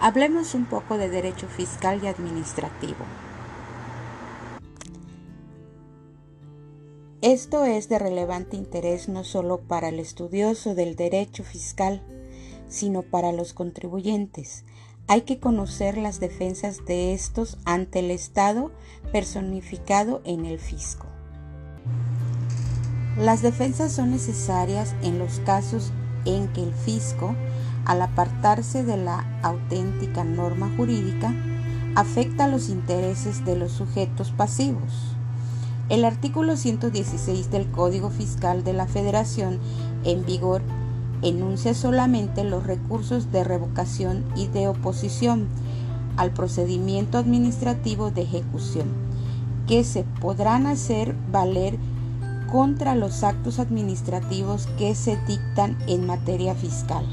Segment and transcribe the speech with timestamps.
[0.00, 3.04] Hablemos un poco de derecho fiscal y administrativo.
[7.20, 12.00] Esto es de relevante interés no solo para el estudioso del derecho fiscal,
[12.68, 14.64] sino para los contribuyentes.
[15.08, 18.70] Hay que conocer las defensas de estos ante el Estado
[19.10, 21.06] personificado en el fisco.
[23.16, 25.90] Las defensas son necesarias en los casos
[26.24, 27.34] en que el fisco,
[27.84, 31.34] al apartarse de la auténtica norma jurídica,
[31.94, 35.14] afecta los intereses de los sujetos pasivos.
[35.88, 39.58] El artículo 116 del Código Fiscal de la Federación
[40.04, 40.62] en vigor
[41.22, 45.48] enuncia solamente los recursos de revocación y de oposición
[46.16, 48.88] al procedimiento administrativo de ejecución,
[49.66, 51.78] que se podrán hacer valer
[52.50, 57.04] contra los actos administrativos que se dictan en materia fiscal.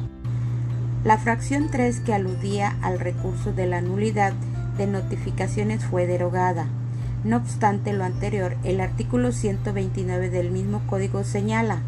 [1.06, 4.34] La fracción 3 que aludía al recurso de la nulidad
[4.76, 6.66] de notificaciones fue derogada.
[7.24, 11.84] No obstante lo anterior, el artículo 129 del mismo código señala,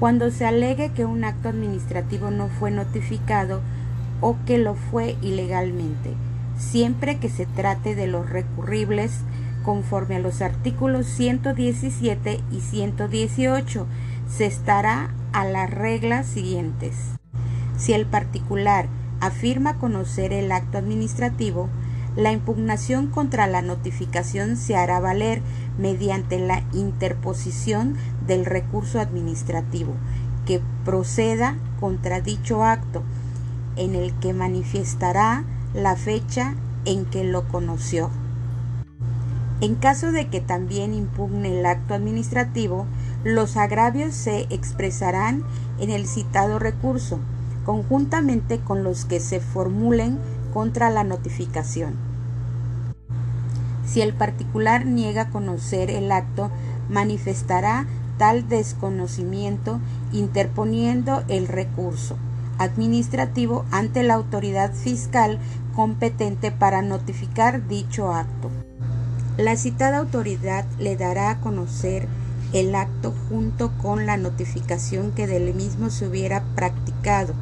[0.00, 3.60] cuando se alegue que un acto administrativo no fue notificado
[4.22, 6.14] o que lo fue ilegalmente,
[6.56, 9.20] siempre que se trate de los recurribles
[9.62, 13.86] conforme a los artículos 117 y 118,
[14.30, 17.14] se estará a las reglas siguientes.
[17.76, 18.88] Si el particular
[19.20, 21.68] afirma conocer el acto administrativo,
[22.16, 25.42] la impugnación contra la notificación se hará valer
[25.78, 29.94] mediante la interposición del recurso administrativo
[30.46, 33.02] que proceda contra dicho acto,
[33.76, 38.10] en el que manifestará la fecha en que lo conoció.
[39.60, 42.86] En caso de que también impugne el acto administrativo,
[43.24, 45.42] los agravios se expresarán
[45.80, 47.18] en el citado recurso,
[47.64, 50.18] conjuntamente con los que se formulen
[50.52, 51.94] contra la notificación.
[53.86, 56.50] Si el particular niega conocer el acto,
[56.88, 57.86] manifestará
[58.18, 59.80] tal desconocimiento
[60.12, 62.16] interponiendo el recurso
[62.58, 65.38] administrativo ante la autoridad fiscal
[65.74, 68.50] competente para notificar dicho acto.
[69.36, 72.06] La citada autoridad le dará a conocer
[72.52, 77.34] el acto junto con la notificación que del mismo se hubiera practicado,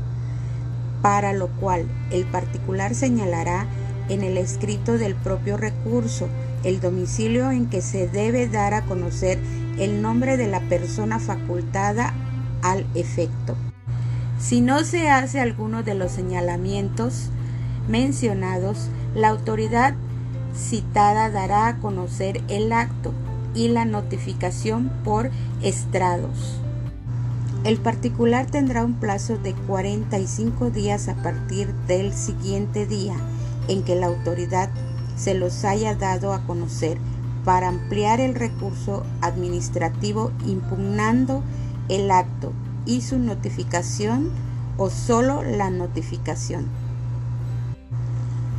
[1.02, 3.66] para lo cual el particular señalará
[4.08, 6.28] en el escrito del propio recurso
[6.64, 9.38] el domicilio en que se debe dar a conocer
[9.78, 12.14] el nombre de la persona facultada
[12.62, 13.56] al efecto.
[14.38, 17.30] Si no se hace alguno de los señalamientos
[17.88, 19.94] mencionados, la autoridad
[20.54, 23.12] citada dará a conocer el acto
[23.54, 25.30] y la notificación por
[25.62, 26.61] estrados.
[27.64, 33.14] El particular tendrá un plazo de 45 días a partir del siguiente día
[33.68, 34.68] en que la autoridad
[35.16, 36.98] se los haya dado a conocer
[37.44, 41.44] para ampliar el recurso administrativo impugnando
[41.88, 42.52] el acto
[42.84, 44.30] y su notificación
[44.76, 46.66] o solo la notificación.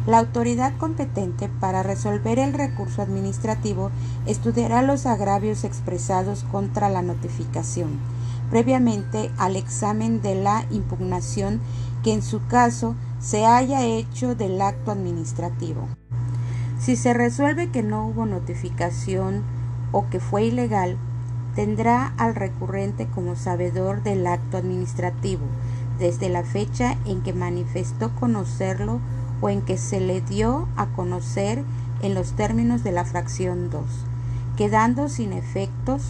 [0.08, 3.92] La autoridad competente para resolver el recurso administrativo
[4.26, 8.00] estudiará los agravios expresados contra la notificación,
[8.54, 11.60] previamente al examen de la impugnación
[12.04, 15.88] que en su caso se haya hecho del acto administrativo.
[16.80, 19.42] Si se resuelve que no hubo notificación
[19.92, 20.98] o que fue ilegal,
[21.56, 25.48] tendrá al recurrente como sabedor del acto administrativo
[25.98, 29.00] desde la fecha en que manifestó conocerlo
[29.42, 31.64] o en que se le dio a conocer
[32.04, 33.84] en los términos de la fracción 2,
[34.58, 36.04] quedando sin efectos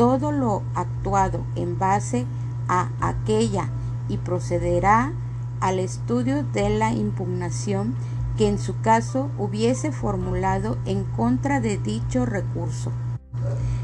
[0.00, 2.24] todo lo actuado en base
[2.68, 3.68] a aquella
[4.08, 5.12] y procederá
[5.60, 7.94] al estudio de la impugnación
[8.38, 12.92] que en su caso hubiese formulado en contra de dicho recurso.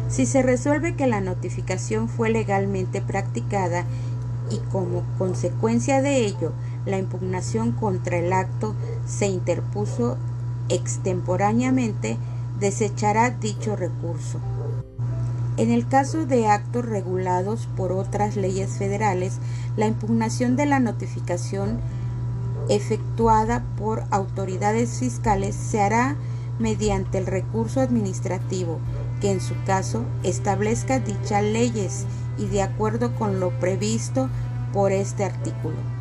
[0.08, 3.84] Si se resuelve que la notificación fue legalmente practicada
[4.48, 6.54] y como consecuencia de ello
[6.86, 8.74] la impugnación contra el acto
[9.04, 10.16] se interpuso
[10.70, 12.16] extemporáneamente,
[12.58, 14.40] desechará dicho recurso.
[15.56, 19.38] En el caso de actos regulados por otras leyes federales,
[19.76, 21.80] la impugnación de la notificación
[22.68, 26.16] efectuada por autoridades fiscales se hará
[26.58, 28.78] mediante el recurso administrativo,
[29.20, 32.04] que en su caso establezca dichas leyes
[32.38, 34.28] y de acuerdo con lo previsto
[34.74, 35.95] por este artículo.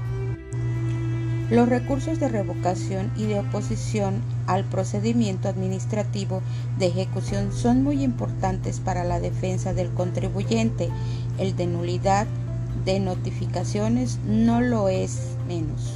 [1.49, 6.41] Los recursos de revocación y de oposición al procedimiento administrativo
[6.79, 10.89] de ejecución son muy importantes para la defensa del contribuyente.
[11.37, 12.25] El de nulidad
[12.83, 15.93] de notificaciones no lo es menos.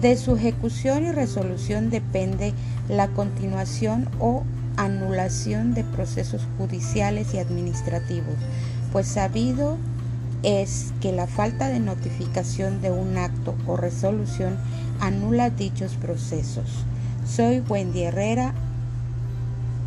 [0.00, 2.54] De su ejecución y resolución depende
[2.88, 4.42] la continuación o
[4.76, 8.34] anulación de procesos judiciales y administrativos,
[8.92, 9.78] pues sabido
[10.42, 14.56] es que la falta de notificación de un acto o resolución
[15.00, 16.84] anula dichos procesos.
[17.26, 18.54] Soy Wendy Herrera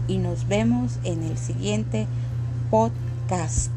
[0.07, 2.07] y nos vemos en el siguiente
[2.69, 3.71] podcast.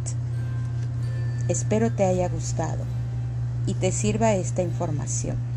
[1.49, 2.85] Espero te haya gustado
[3.67, 5.52] y te sirva esta información.